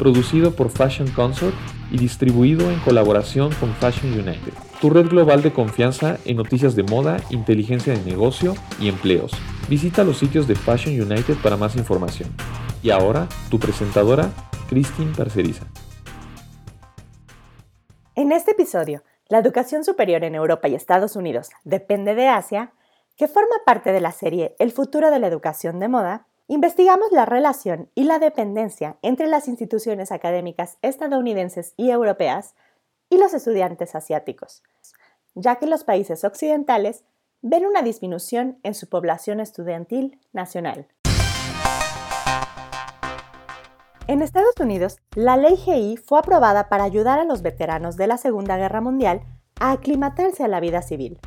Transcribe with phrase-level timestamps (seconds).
[0.00, 1.54] producido por Fashion Consort
[1.90, 6.84] y distribuido en colaboración con Fashion United, tu red global de confianza en noticias de
[6.84, 9.30] moda, inteligencia de negocio y empleos.
[9.68, 12.30] Visita los sitios de Fashion United para más información.
[12.82, 14.30] Y ahora, tu presentadora,
[14.70, 15.66] Christine Parceriza.
[18.14, 22.72] En este episodio, la educación superior en Europa y Estados Unidos depende de Asia,
[23.18, 27.26] que forma parte de la serie El futuro de la educación de moda, investigamos la
[27.26, 32.56] relación y la dependencia entre las instituciones académicas estadounidenses y europeas
[33.08, 34.64] y los estudiantes asiáticos,
[35.36, 37.04] ya que los países occidentales
[37.40, 40.88] ven una disminución en su población estudiantil nacional.
[44.08, 48.18] En Estados Unidos, la ley GI fue aprobada para ayudar a los veteranos de la
[48.18, 49.22] Segunda Guerra Mundial
[49.60, 51.20] a aclimatarse a la vida civil.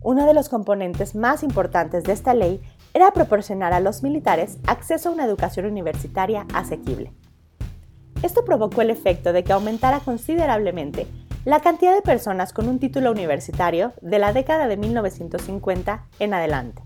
[0.00, 2.60] Uno de los componentes más importantes de esta ley
[2.94, 7.12] era proporcionar a los militares acceso a una educación universitaria asequible.
[8.22, 11.06] Esto provocó el efecto de que aumentara considerablemente
[11.44, 16.82] la cantidad de personas con un título universitario de la década de 1950 en adelante,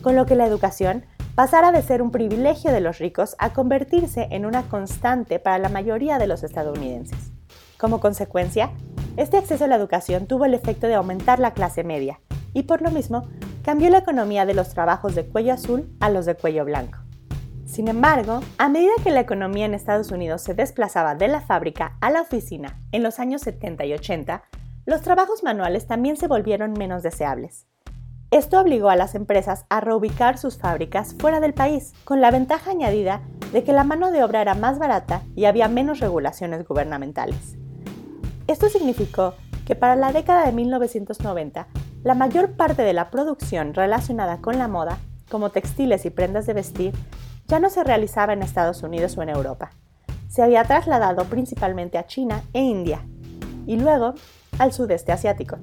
[0.00, 1.04] con lo que la educación
[1.34, 5.68] pasara de ser un privilegio de los ricos a convertirse en una constante para la
[5.68, 7.32] mayoría de los estadounidenses.
[7.78, 8.70] Como consecuencia,
[9.16, 12.20] este acceso a la educación tuvo el efecto de aumentar la clase media
[12.54, 13.28] y por lo mismo
[13.62, 16.98] cambió la economía de los trabajos de cuello azul a los de cuello blanco.
[17.64, 21.96] Sin embargo, a medida que la economía en Estados Unidos se desplazaba de la fábrica
[22.00, 24.42] a la oficina en los años 70 y 80,
[24.84, 27.66] los trabajos manuales también se volvieron menos deseables.
[28.30, 32.70] Esto obligó a las empresas a reubicar sus fábricas fuera del país, con la ventaja
[32.70, 33.22] añadida
[33.52, 37.56] de que la mano de obra era más barata y había menos regulaciones gubernamentales.
[38.48, 39.34] Esto significó
[39.66, 41.68] que para la década de 1990
[42.04, 44.98] la mayor parte de la producción relacionada con la moda,
[45.30, 46.94] como textiles y prendas de vestir,
[47.46, 49.70] ya no se realizaba en Estados Unidos o en Europa.
[50.28, 53.06] Se había trasladado principalmente a China e India,
[53.66, 54.14] y luego
[54.58, 55.58] al sudeste asiático.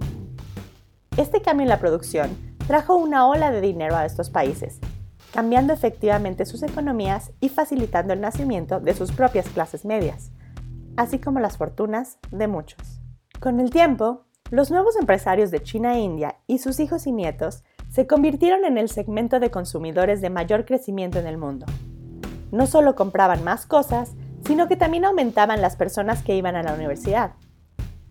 [1.17, 2.29] Este cambio en la producción
[2.67, 4.79] trajo una ola de dinero a estos países,
[5.33, 10.31] cambiando efectivamente sus economías y facilitando el nacimiento de sus propias clases medias,
[10.95, 13.01] así como las fortunas de muchos.
[13.39, 17.63] Con el tiempo, los nuevos empresarios de China e India y sus hijos y nietos
[17.89, 21.65] se convirtieron en el segmento de consumidores de mayor crecimiento en el mundo.
[22.51, 24.13] No solo compraban más cosas,
[24.45, 27.33] sino que también aumentaban las personas que iban a la universidad.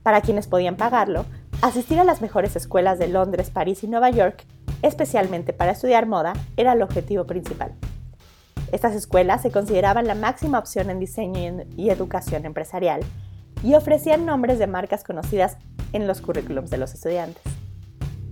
[0.02, 1.24] Para quienes podían pagarlo,
[1.60, 4.44] asistir a las mejores escuelas de Londres, París y Nueva York,
[4.82, 7.74] especialmente para estudiar moda, era el objetivo principal.
[8.70, 13.00] Estas escuelas se consideraban la máxima opción en diseño y educación empresarial
[13.64, 15.56] y ofrecían nombres de marcas conocidas
[15.92, 17.42] en los currículums de los estudiantes.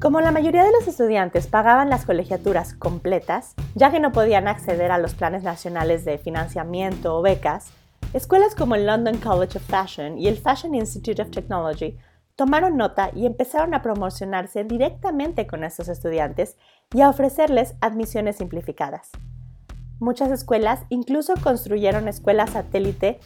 [0.00, 4.92] Como la mayoría de los estudiantes pagaban las colegiaturas completas, ya que no podían acceder
[4.92, 7.68] a los planes nacionales de financiamiento o becas,
[8.12, 11.96] escuelas como el London College of Fashion y el Fashion Institute of Technology
[12.36, 16.56] tomaron nota y empezaron a promocionarse directamente con estos estudiantes
[16.92, 19.10] y a ofrecerles admisiones simplificadas.
[19.98, 23.18] Muchas escuelas incluso construyeron escuelas satélite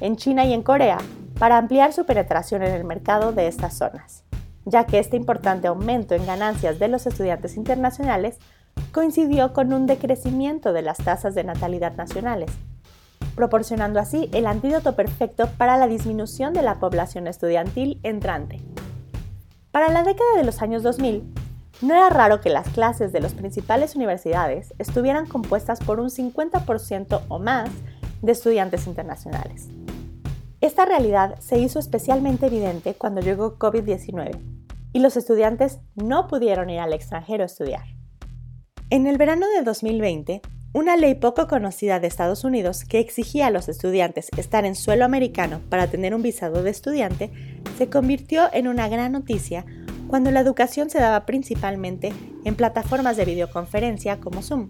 [0.00, 0.98] en China y en Corea
[1.38, 4.24] para ampliar su penetración en el mercado de estas zonas,
[4.64, 8.38] ya que este importante aumento en ganancias de los estudiantes internacionales
[8.92, 12.50] coincidió con un decrecimiento de las tasas de natalidad nacionales,
[13.34, 18.60] proporcionando así el antídoto perfecto para la disminución de la población estudiantil entrante.
[19.70, 21.22] Para la década de los años 2000,
[21.82, 27.20] no era raro que las clases de las principales universidades estuvieran compuestas por un 50%
[27.28, 27.68] o más
[28.22, 29.68] de estudiantes internacionales.
[30.66, 34.36] Esta realidad se hizo especialmente evidente cuando llegó COVID-19
[34.92, 37.84] y los estudiantes no pudieron ir al extranjero a estudiar.
[38.90, 40.42] En el verano de 2020,
[40.72, 45.04] una ley poco conocida de Estados Unidos que exigía a los estudiantes estar en suelo
[45.04, 47.30] americano para tener un visado de estudiante
[47.78, 49.64] se convirtió en una gran noticia
[50.08, 52.12] cuando la educación se daba principalmente
[52.44, 54.66] en plataformas de videoconferencia como Zoom.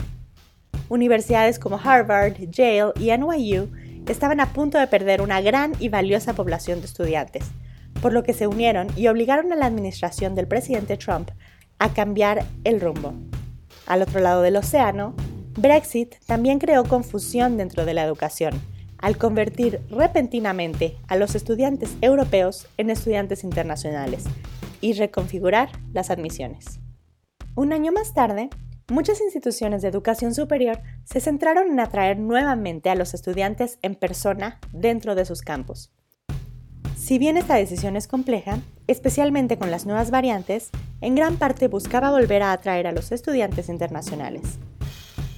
[0.91, 3.71] Universidades como Harvard, Yale y NYU
[4.13, 7.45] estaban a punto de perder una gran y valiosa población de estudiantes,
[8.01, 11.31] por lo que se unieron y obligaron a la administración del presidente Trump
[11.79, 13.15] a cambiar el rumbo.
[13.87, 15.15] Al otro lado del océano,
[15.59, 18.61] Brexit también creó confusión dentro de la educación,
[18.99, 24.25] al convertir repentinamente a los estudiantes europeos en estudiantes internacionales,
[24.81, 26.81] y reconfigurar las admisiones.
[27.55, 28.51] Un año más tarde,
[28.89, 34.61] muchas instituciones de educación superior se centraron en atraer nuevamente a los estudiantes en persona
[34.73, 35.91] dentro de sus campus.
[36.97, 42.11] Si bien esta decisión es compleja, especialmente con las nuevas variantes, en gran parte buscaba
[42.11, 44.43] volver a atraer a los estudiantes internacionales.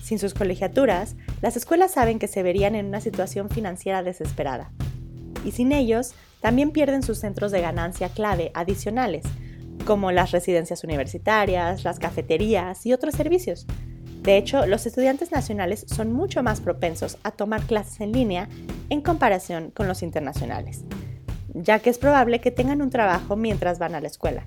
[0.03, 4.71] Sin sus colegiaturas, las escuelas saben que se verían en una situación financiera desesperada.
[5.45, 9.25] Y sin ellos, también pierden sus centros de ganancia clave adicionales,
[9.85, 13.67] como las residencias universitarias, las cafeterías y otros servicios.
[14.23, 18.49] De hecho, los estudiantes nacionales son mucho más propensos a tomar clases en línea
[18.91, 20.85] en comparación con los internacionales,
[21.55, 24.47] ya que es probable que tengan un trabajo mientras van a la escuela.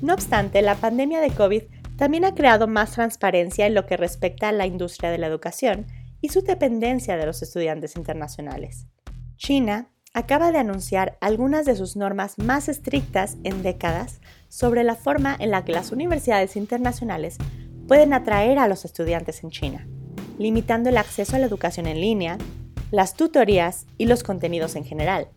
[0.00, 1.62] No obstante, la pandemia de COVID
[1.96, 5.86] también ha creado más transparencia en lo que respecta a la industria de la educación
[6.20, 8.86] y su dependencia de los estudiantes internacionales.
[9.36, 15.36] China acaba de anunciar algunas de sus normas más estrictas en décadas sobre la forma
[15.38, 17.36] en la que las universidades internacionales
[17.86, 19.86] pueden atraer a los estudiantes en China,
[20.38, 22.38] limitando el acceso a la educación en línea,
[22.90, 25.28] las tutorías y los contenidos en general.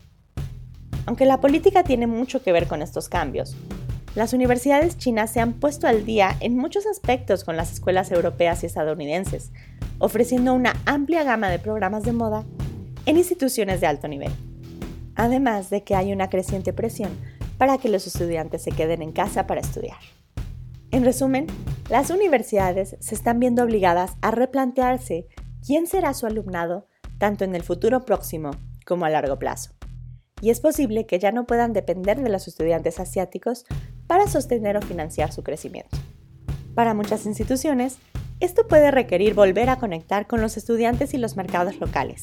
[1.06, 3.56] Aunque la política tiene mucho que ver con estos cambios,
[4.16, 8.62] las universidades chinas se han puesto al día en muchos aspectos con las escuelas europeas
[8.62, 9.52] y estadounidenses,
[9.98, 12.44] ofreciendo una amplia gama de programas de moda
[13.06, 14.32] en instituciones de alto nivel
[15.16, 17.10] además de que hay una creciente presión
[17.58, 19.98] para que los estudiantes se queden en casa para estudiar.
[20.90, 21.46] En resumen,
[21.90, 25.26] las universidades se están viendo obligadas a replantearse
[25.66, 26.86] quién será su alumnado
[27.18, 28.50] tanto en el futuro próximo
[28.86, 29.72] como a largo plazo.
[30.40, 33.64] Y es posible que ya no puedan depender de los estudiantes asiáticos
[34.06, 35.96] para sostener o financiar su crecimiento.
[36.74, 37.98] Para muchas instituciones,
[38.40, 42.20] esto puede requerir volver a conectar con los estudiantes y los mercados locales,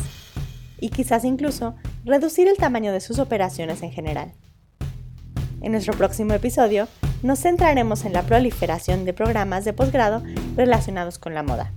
[0.82, 4.34] y quizás incluso reducir el tamaño de sus operaciones en general.
[5.62, 6.90] En nuestro próximo episodio
[7.24, 10.24] nos centraremos en la proliferación de programas de posgrado
[10.58, 11.72] relacionados con la moda.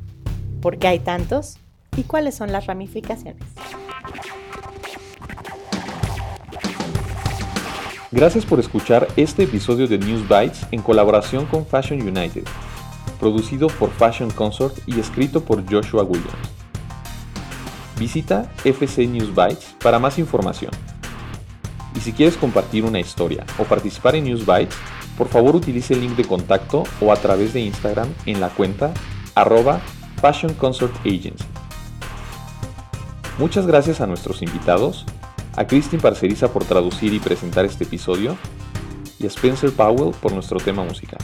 [0.60, 1.58] ¿Por qué hay tantos?
[1.96, 3.44] ¿Y cuáles son las ramificaciones?
[8.10, 12.44] Gracias por escuchar este episodio de News Bites en colaboración con Fashion United,
[13.20, 16.53] producido por Fashion Consort y escrito por Joshua Williams.
[17.98, 20.72] Visita FC News Bytes para más información.
[21.94, 24.74] Y si quieres compartir una historia o participar en News Bytes,
[25.16, 28.92] por favor utilice el link de contacto o a través de Instagram en la cuenta
[29.34, 29.80] arroba
[30.20, 31.44] Fashion Consort Agency.
[33.38, 35.04] Muchas gracias a nuestros invitados,
[35.56, 38.36] a Christine Parceriza por traducir y presentar este episodio
[39.18, 41.18] y a Spencer Powell por nuestro tema musical.